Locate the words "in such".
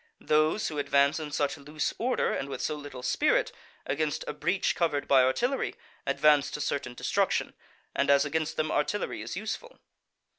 1.19-1.59